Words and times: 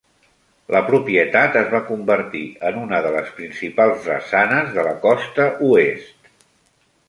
La 0.75 0.79
propietat 0.85 1.57
es 1.61 1.69
va 1.73 1.81
convertir 1.89 2.41
en 2.71 2.81
una 2.85 3.03
de 3.09 3.13
les 3.17 3.31
principals 3.37 4.03
drassanes 4.11 4.75
de 4.79 4.89
la 4.91 4.99
costa 5.07 5.49
oest. 5.73 6.37